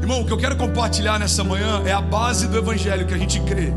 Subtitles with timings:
[0.00, 3.18] Irmão, o que eu quero compartilhar nessa manhã é a base do evangelho que a
[3.18, 3.72] gente crê.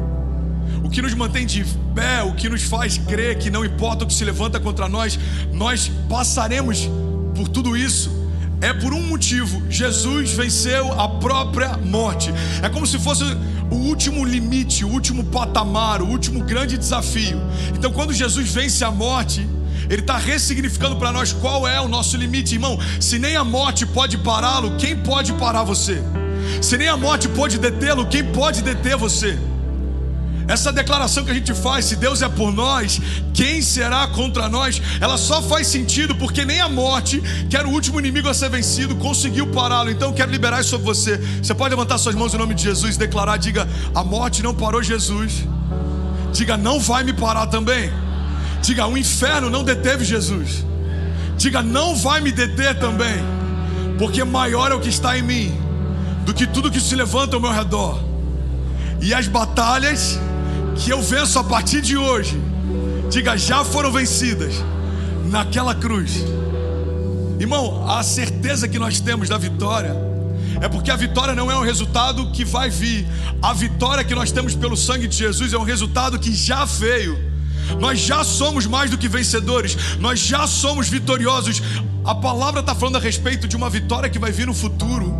[0.83, 4.07] O que nos mantém de pé, o que nos faz crer que não importa o
[4.07, 5.19] que se levanta contra nós,
[5.51, 6.89] nós passaremos
[7.35, 8.23] por tudo isso
[8.63, 12.33] é por um motivo: Jesus venceu a própria morte.
[12.61, 13.23] É como se fosse
[13.69, 17.41] o último limite, o último patamar, o último grande desafio.
[17.77, 19.45] Então, quando Jesus vence a morte,
[19.89, 22.79] ele está ressignificando para nós qual é o nosso limite, irmão.
[22.99, 26.01] Se nem a morte pode pará-lo, quem pode parar você?
[26.61, 29.37] Se nem a morte pode detê-lo, quem pode deter você?
[30.47, 32.99] Essa declaração que a gente faz, se Deus é por nós,
[33.33, 34.81] quem será contra nós?
[34.99, 38.49] Ela só faz sentido porque nem a morte, que era o último inimigo a ser
[38.49, 39.89] vencido, conseguiu pará-lo.
[39.89, 41.17] Então quero liberar isso sobre você.
[41.41, 44.53] Você pode levantar suas mãos em nome de Jesus e declarar: diga, a morte não
[44.53, 45.45] parou Jesus.
[46.33, 47.89] Diga, não vai me parar também.
[48.63, 50.65] Diga, o inferno não deteve Jesus.
[51.37, 53.21] Diga, não vai me deter também.
[53.99, 55.53] Porque maior é o que está em mim
[56.25, 57.99] do que tudo que se levanta ao meu redor.
[59.01, 60.17] E as batalhas
[60.77, 62.41] que eu venço a partir de hoje,
[63.09, 64.55] diga, já foram vencidas
[65.29, 66.23] naquela cruz.
[67.37, 69.93] Irmão, a certeza que nós temos da vitória
[70.61, 73.05] é porque a vitória não é um resultado que vai vir.
[73.41, 77.32] A vitória que nós temos pelo sangue de Jesus é um resultado que já veio.
[77.79, 81.61] Nós já somos mais do que vencedores, nós já somos vitoriosos.
[82.05, 85.13] A palavra está falando a respeito de uma vitória que vai vir no futuro,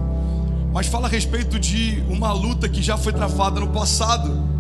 [0.74, 4.54] mas fala a respeito de uma luta que já foi travada no passado.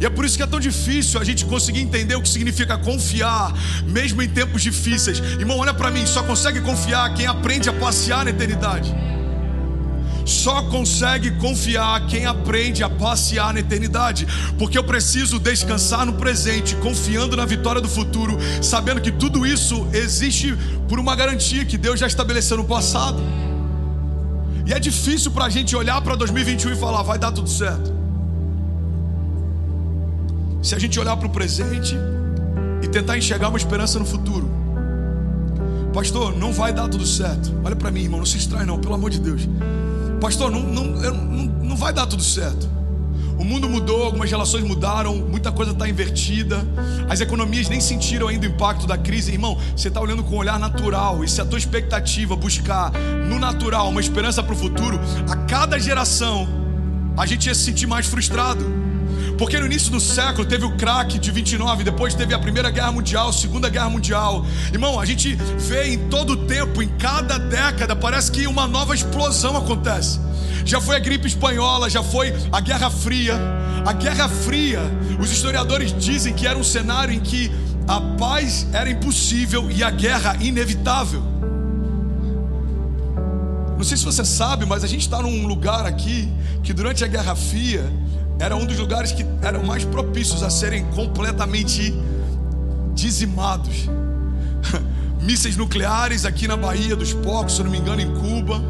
[0.00, 2.78] E é por isso que é tão difícil a gente conseguir entender o que significa
[2.78, 3.52] confiar,
[3.86, 5.18] mesmo em tempos difíceis.
[5.18, 8.94] Irmão, olha para mim, só consegue confiar quem aprende a passear na eternidade.
[10.24, 14.26] Só consegue confiar quem aprende a passear na eternidade,
[14.58, 19.86] porque eu preciso descansar no presente, confiando na vitória do futuro, sabendo que tudo isso
[19.92, 20.56] existe
[20.88, 23.22] por uma garantia que Deus já estabeleceu no passado.
[24.64, 28.02] E é difícil para a gente olhar para 2021 e falar, vai dar tudo certo
[30.62, 31.96] se a gente olhar para o presente
[32.82, 34.48] e tentar enxergar uma esperança no futuro.
[35.92, 37.52] Pastor, não vai dar tudo certo.
[37.64, 39.42] Olha para mim, irmão, não se extrai não, pelo amor de Deus.
[40.22, 42.70] Pastor, não, não, não, não vai dar tudo certo.
[43.36, 46.64] O mundo mudou, algumas relações mudaram, muita coisa está invertida.
[47.08, 49.32] As economias nem sentiram ainda o impacto da crise.
[49.32, 51.24] Irmão, você está olhando com um olhar natural.
[51.24, 52.92] E se a tua expectativa buscar
[53.28, 56.46] no natural uma esperança para o futuro, a cada geração
[57.16, 58.81] a gente ia se sentir mais frustrado.
[59.42, 62.92] Porque no início do século teve o crack de 29, depois teve a Primeira Guerra
[62.92, 64.46] Mundial, a Segunda Guerra Mundial.
[64.72, 68.94] Irmão, a gente vê em todo o tempo, em cada década, parece que uma nova
[68.94, 70.20] explosão acontece.
[70.64, 73.34] Já foi a gripe espanhola, já foi a Guerra Fria.
[73.84, 74.80] A Guerra Fria,
[75.18, 77.50] os historiadores dizem que era um cenário em que
[77.88, 81.20] a paz era impossível e a guerra inevitável.
[83.76, 86.32] Não sei se você sabe, mas a gente está num lugar aqui
[86.62, 87.84] que durante a Guerra Fria
[88.38, 91.94] era um dos lugares que eram mais propícios a serem completamente
[92.94, 93.88] dizimados.
[95.22, 98.60] Mísseis nucleares aqui na Bahia dos Pocos, se não me engano, em Cuba.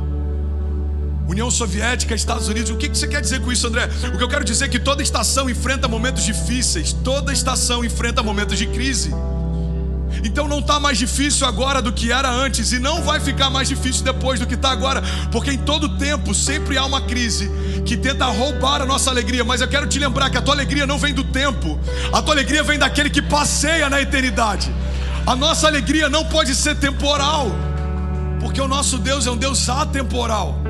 [1.27, 2.71] União Soviética, Estados Unidos.
[2.71, 3.89] O que você quer dizer com isso, André?
[4.15, 8.23] O que eu quero dizer é que toda estação enfrenta momentos difíceis, toda estação enfrenta
[8.23, 9.11] momentos de crise.
[10.25, 13.69] Então não está mais difícil agora do que era antes, e não vai ficar mais
[13.69, 17.51] difícil depois do que está agora, porque em todo tempo sempre há uma crise
[17.85, 19.45] que tenta roubar a nossa alegria.
[19.45, 21.79] Mas eu quero te lembrar que a tua alegria não vem do tempo,
[22.13, 24.73] a tua alegria vem daquele que passeia na eternidade.
[25.27, 27.51] A nossa alegria não pode ser temporal,
[28.41, 30.61] porque o nosso Deus é um Deus atemporal.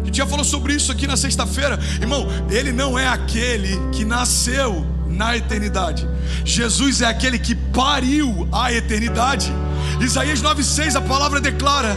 [0.00, 2.26] A gente já falou sobre isso aqui na sexta-feira, irmão.
[2.50, 6.08] Ele não é aquele que nasceu na eternidade.
[6.44, 9.52] Jesus é aquele que pariu a eternidade.
[10.00, 11.96] Isaías 9,6, a palavra declara: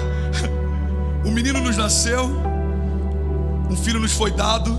[1.26, 2.30] O menino nos nasceu,
[3.70, 4.78] um filho nos foi dado,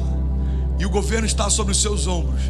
[0.78, 2.42] e o governo está sobre os seus ombros.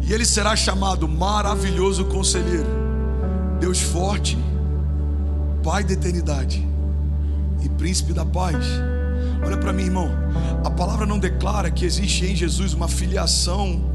[0.00, 2.66] E ele será chamado Maravilhoso Conselheiro,
[3.60, 4.36] Deus Forte,
[5.62, 6.66] Pai da Eternidade
[7.62, 8.66] e Príncipe da Paz.
[9.44, 10.10] Olha para mim, irmão.
[10.64, 13.93] A palavra não declara que existe em Jesus uma filiação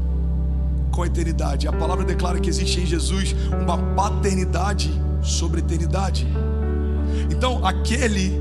[0.90, 1.66] com a eternidade.
[1.68, 4.90] A palavra declara que existe em Jesus uma paternidade
[5.22, 6.26] sobre a eternidade.
[7.30, 8.40] Então, aquele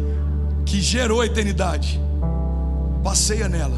[0.66, 2.00] que gerou a eternidade
[3.04, 3.78] passeia nela.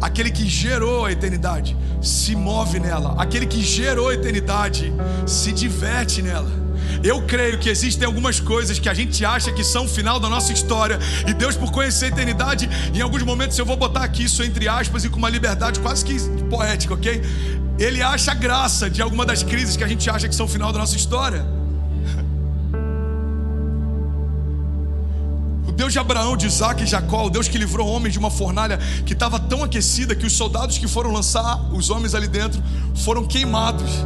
[0.00, 3.14] Aquele que gerou a eternidade se move nela.
[3.18, 4.92] Aquele que gerou a eternidade
[5.26, 6.67] se diverte nela.
[7.02, 10.28] Eu creio que existem algumas coisas que a gente acha que são o final da
[10.28, 14.24] nossa história, e Deus, por conhecer a eternidade, em alguns momentos eu vou botar aqui
[14.24, 16.18] isso entre aspas e com uma liberdade quase que
[16.50, 17.22] poética, ok?
[17.78, 20.72] Ele acha graça de alguma das crises que a gente acha que são o final
[20.72, 21.58] da nossa história.
[25.78, 28.78] Deus de Abraão, de Isaac e Jacó, o Deus que livrou homens de uma fornalha
[29.06, 32.60] que estava tão aquecida que os soldados que foram lançar os homens ali dentro
[32.96, 34.04] foram queimados.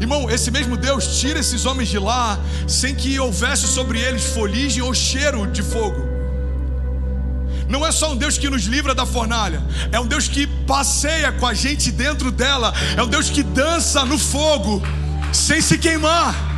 [0.00, 4.82] Irmão, esse mesmo Deus tira esses homens de lá sem que houvesse sobre eles foligem
[4.82, 6.14] ou cheiro de fogo.
[7.68, 11.32] Não é só um Deus que nos livra da fornalha, é um Deus que passeia
[11.32, 14.82] com a gente dentro dela, é um Deus que dança no fogo
[15.32, 16.53] sem se queimar.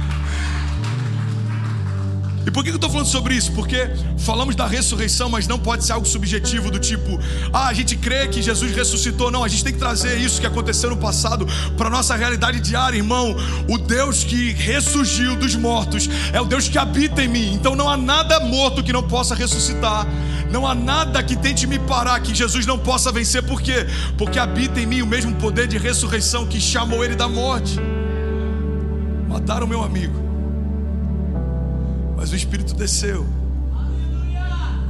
[2.47, 3.51] E por que eu estou falando sobre isso?
[3.51, 7.19] Porque falamos da ressurreição, mas não pode ser algo subjetivo do tipo,
[7.53, 9.33] ah, a gente crê que Jesus ressuscitou.
[9.33, 11.45] Não, a gente tem que trazer isso que aconteceu no passado
[11.77, 13.35] para nossa realidade diária, irmão.
[13.69, 17.53] O Deus que ressurgiu dos mortos é o Deus que habita em mim.
[17.53, 20.07] Então não há nada morto que não possa ressuscitar.
[20.49, 23.43] Não há nada que tente me parar que Jesus não possa vencer.
[23.43, 23.89] Por quê?
[24.17, 27.81] Porque habita em mim o mesmo poder de ressurreição que chamou ele da morte.
[29.29, 30.26] Mataram meu amigo
[32.17, 33.27] mas o Espírito desceu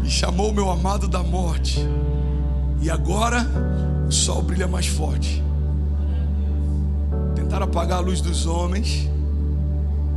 [0.05, 1.85] e chamou o meu amado da morte.
[2.81, 3.45] E agora
[4.07, 5.43] o sol brilha mais forte.
[7.35, 9.11] Tentaram apagar a luz dos homens.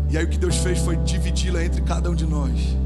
[0.09, 2.77] E aí o que Deus fez foi dividi-la entre cada um de nós.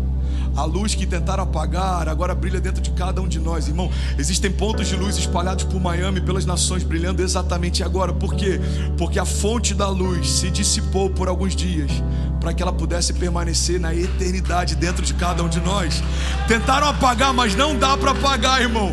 [0.55, 3.89] A luz que tentaram apagar agora brilha dentro de cada um de nós, irmão.
[4.17, 8.13] Existem pontos de luz espalhados por Miami, pelas nações, brilhando exatamente agora.
[8.13, 8.59] Por quê?
[8.97, 11.91] Porque a fonte da luz se dissipou por alguns dias
[12.39, 16.03] para que ela pudesse permanecer na eternidade dentro de cada um de nós.
[16.47, 18.91] Tentaram apagar, mas não dá para apagar, irmão.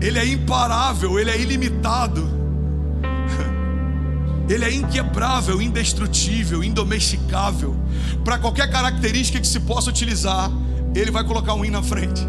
[0.00, 2.35] Ele é imparável, ele é ilimitado.
[4.48, 7.74] Ele é inquebrável, indestrutível, indomesticável.
[8.24, 10.50] Para qualquer característica que se possa utilizar,
[10.94, 12.26] ele vai colocar um i na frente.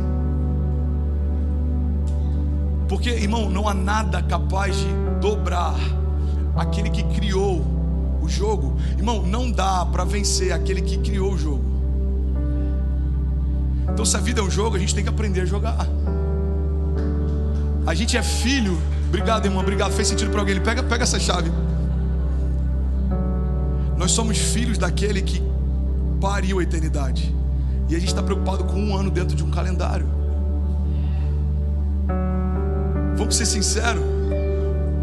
[2.87, 4.87] Porque, irmão, não há nada capaz de
[5.21, 5.75] dobrar
[6.55, 7.63] aquele que criou
[8.21, 8.77] o jogo.
[8.97, 11.63] Irmão, não dá para vencer aquele que criou o jogo.
[13.91, 15.87] Então, se a vida é um jogo, a gente tem que aprender a jogar.
[17.85, 18.77] A gente é filho.
[19.07, 19.61] Obrigado, irmão.
[19.61, 19.91] Obrigado.
[19.93, 20.59] Fez sentido para alguém.
[20.59, 21.51] Pega, pega essa chave.
[24.07, 25.43] Nós somos filhos daquele que
[26.21, 27.35] pariu a eternidade.
[27.89, 30.07] E a gente está preocupado com um ano dentro de um calendário.
[33.17, 34.01] Vamos ser sinceros.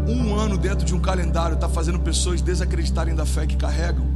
[0.07, 4.07] Um ano dentro de um calendário está fazendo pessoas desacreditarem da fé que carregam.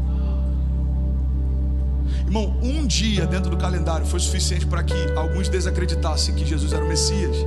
[2.25, 6.83] Irmão, um dia dentro do calendário foi suficiente para que alguns desacreditassem que Jesus era
[6.83, 7.37] o Messias.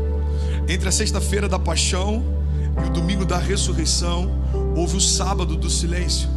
[0.69, 2.23] Entre a sexta-feira da paixão
[2.85, 4.31] e o domingo da ressurreição,
[4.77, 6.31] houve o sábado do silêncio.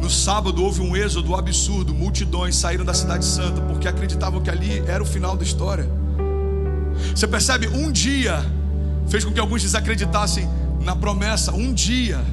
[0.00, 4.78] No sábado houve um êxodo absurdo, multidões saíram da cidade santa porque acreditavam que ali
[4.86, 5.88] era o final da história.
[7.14, 7.68] Você percebe?
[7.68, 8.44] Um dia
[9.08, 10.48] fez com que alguns desacreditassem
[10.82, 11.52] na promessa.
[11.52, 12.24] Um dia,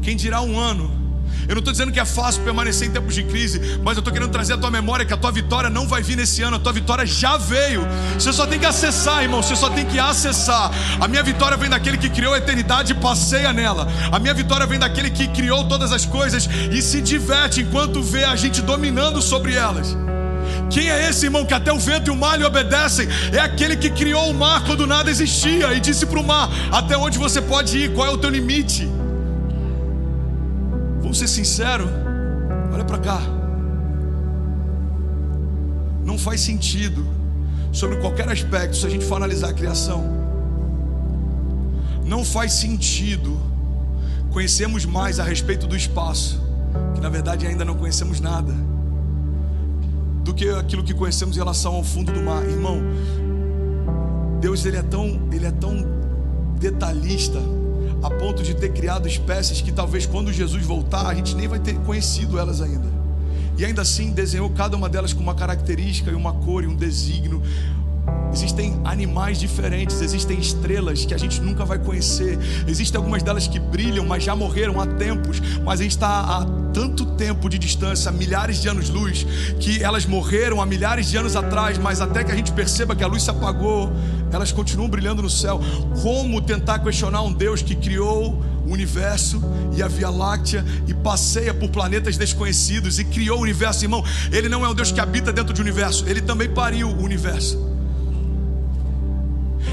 [0.00, 1.01] quem dirá um ano?
[1.48, 4.12] Eu não estou dizendo que é fácil permanecer em tempos de crise, mas eu estou
[4.12, 6.60] querendo trazer a tua memória que a tua vitória não vai vir nesse ano, a
[6.60, 7.86] tua vitória já veio.
[8.14, 10.70] Você só tem que acessar, irmão, você só tem que acessar.
[11.00, 13.86] A minha vitória vem daquele que criou a eternidade e passeia nela.
[14.10, 18.24] A minha vitória vem daquele que criou todas as coisas e se diverte enquanto vê
[18.24, 19.96] a gente dominando sobre elas.
[20.70, 23.06] Quem é esse irmão que até o vento e o mar lhe obedecem?
[23.32, 26.96] É aquele que criou o mar quando nada existia e disse para o mar: Até
[26.96, 27.92] onde você pode ir?
[27.92, 28.88] Qual é o teu limite?
[31.12, 31.90] Vamos ser sinceros,
[32.72, 33.20] olha para cá.
[36.02, 37.06] Não faz sentido
[37.70, 40.02] sobre qualquer aspecto se a gente for analisar a criação.
[42.02, 43.38] Não faz sentido
[44.30, 46.40] conhecermos mais a respeito do espaço,
[46.94, 48.54] que na verdade ainda não conhecemos nada,
[50.24, 52.80] do que aquilo que conhecemos em relação ao fundo do mar, irmão.
[54.40, 55.76] Deus ele é tão, ele é tão
[56.58, 57.38] detalhista
[58.02, 61.60] a ponto de ter criado espécies que talvez quando Jesus voltar a gente nem vai
[61.60, 62.90] ter conhecido elas ainda.
[63.56, 66.74] E ainda assim desenhou cada uma delas com uma característica e uma cor e um
[66.74, 67.42] desígnio.
[68.32, 72.38] Existem animais diferentes, existem estrelas que a gente nunca vai conhecer.
[72.66, 75.40] Existem algumas delas que brilham, mas já morreram há tempos.
[75.62, 79.26] Mas a gente está há tanto tempo de distância, milhares de anos-luz,
[79.60, 83.04] que elas morreram há milhares de anos atrás, mas até que a gente perceba que
[83.04, 83.92] a luz se apagou,
[84.32, 85.60] elas continuam brilhando no céu.
[86.02, 89.42] Como tentar questionar um Deus que criou o universo
[89.76, 94.02] e a Via Láctea e passeia por planetas desconhecidos e criou o universo, irmão?
[94.30, 97.81] Ele não é um Deus que habita dentro do universo, ele também pariu o universo.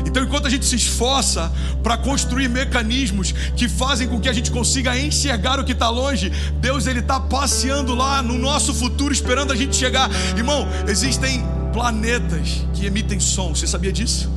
[0.10, 1.52] Então, enquanto a gente se esforça
[1.84, 6.32] para construir mecanismos que fazem com que a gente consiga enxergar o que está longe,
[6.60, 10.10] Deus ele está passeando lá no nosso futuro, esperando a gente chegar.
[10.36, 13.54] Irmão, existem planetas que emitem som.
[13.54, 14.32] Você sabia disso?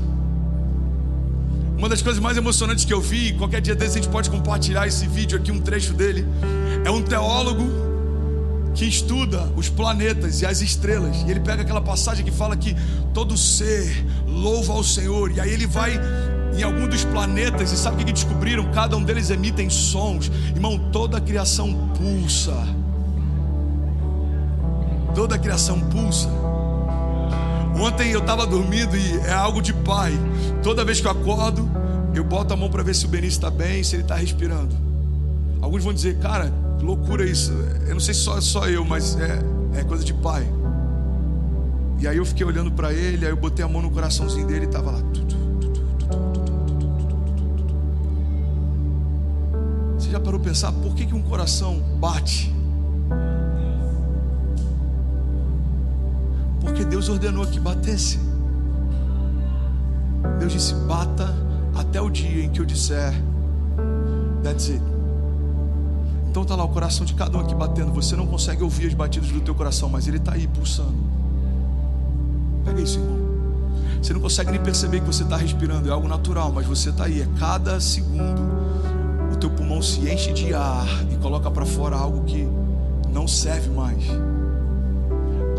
[1.79, 4.87] Uma das coisas mais emocionantes que eu vi, qualquer dia desse a gente pode compartilhar
[4.87, 6.27] esse vídeo aqui, um trecho dele.
[6.85, 7.92] É um teólogo
[8.75, 11.17] que estuda os planetas e as estrelas.
[11.27, 12.75] E ele pega aquela passagem que fala que
[13.13, 15.31] todo ser louva ao Senhor.
[15.33, 15.99] E aí ele vai
[16.57, 18.71] em algum dos planetas e sabe o que descobriram?
[18.73, 20.31] Cada um deles emitem sons.
[20.55, 22.57] Irmão, toda a criação pulsa.
[25.15, 26.29] Toda a criação pulsa.
[27.79, 30.13] Ontem eu estava dormindo e é algo de pai.
[30.63, 31.69] Toda vez que eu acordo,
[32.15, 34.75] eu boto a mão para ver se o Benício está bem, se ele está respirando.
[35.61, 36.53] Alguns vão dizer, cara,
[36.83, 37.53] loucura isso.
[37.87, 39.39] Eu não sei se só, só eu, mas é,
[39.79, 40.47] é coisa de pai.
[41.99, 44.65] E aí eu fiquei olhando para ele, aí eu botei a mão no coraçãozinho dele
[44.65, 44.99] e estava lá.
[49.97, 52.53] Você já parou pensar por que, que um coração bate?
[56.61, 58.19] Porque Deus ordenou que batesse.
[60.41, 61.33] Deus disse: bata
[61.75, 63.13] até o dia em que eu disser,
[64.43, 64.92] that's it.
[66.43, 67.93] Então está lá o coração de cada um aqui batendo.
[67.93, 70.93] Você não consegue ouvir as batidas do teu coração, mas ele está aí pulsando.
[72.65, 73.17] Pega isso, irmão.
[74.03, 77.05] Você não consegue nem perceber que você está respirando, é algo natural, mas você está
[77.05, 77.23] aí.
[77.23, 78.43] É cada segundo
[79.33, 82.45] o teu pulmão se enche de ar e coloca para fora algo que
[83.13, 84.03] não serve mais.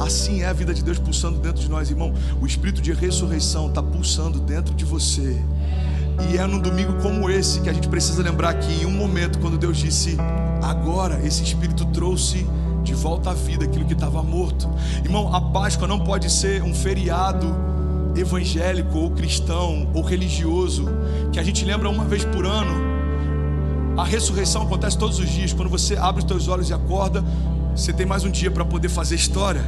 [0.02, 2.14] Assim é a vida de Deus pulsando dentro de nós, irmão.
[2.42, 5.42] O espírito de ressurreição está pulsando dentro de você.
[6.30, 9.40] E é num domingo como esse que a gente precisa lembrar que em um momento,
[9.40, 10.18] quando Deus disse,
[10.62, 12.48] agora esse Espírito trouxe
[12.84, 14.70] de volta à vida aquilo que estava morto.
[15.04, 17.48] Irmão, a Páscoa não pode ser um feriado
[18.16, 20.86] evangélico ou cristão ou religioso
[21.32, 22.94] que a gente lembra uma vez por ano.
[23.98, 25.54] A ressurreição acontece todos os dias.
[25.54, 27.24] Quando você abre os teus olhos e acorda,
[27.76, 29.64] você tem mais um dia para poder fazer história.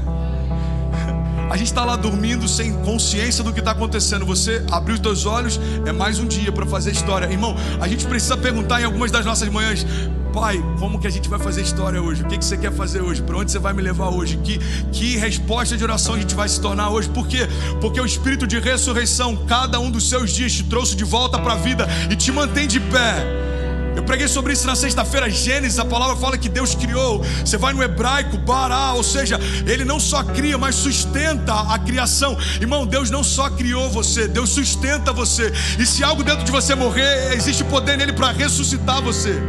[1.50, 4.26] A gente está lá dormindo sem consciência do que está acontecendo.
[4.26, 7.32] Você abriu os teus olhos, é mais um dia para fazer história.
[7.32, 9.86] Irmão, a gente precisa perguntar em algumas das nossas manhãs:
[10.34, 12.24] Pai, como que a gente vai fazer história hoje?
[12.24, 13.22] O que, que você quer fazer hoje?
[13.22, 14.38] Para onde você vai me levar hoje?
[14.38, 14.60] Que,
[14.92, 17.08] que resposta de oração a gente vai se tornar hoje?
[17.10, 17.48] Por quê?
[17.80, 21.54] Porque o Espírito de ressurreição, cada um dos seus dias, te trouxe de volta para
[21.54, 23.55] a vida e te mantém de pé.
[23.96, 27.24] Eu preguei sobre isso na sexta-feira, Gênesis, a palavra fala que Deus criou.
[27.24, 32.38] Você vai no hebraico, bará, ou seja, Ele não só cria, mas sustenta a criação.
[32.60, 35.52] Irmão, Deus não só criou você, Deus sustenta você.
[35.80, 39.42] E se algo dentro de você morrer, existe poder nele para ressuscitar você.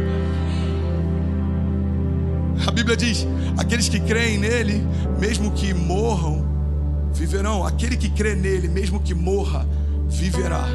[2.65, 3.27] A Bíblia diz:
[3.57, 4.85] aqueles que creem nele,
[5.19, 6.45] mesmo que morram,
[7.13, 7.65] viverão.
[7.65, 9.67] Aquele que crê nele, mesmo que morra,
[10.07, 10.65] viverá.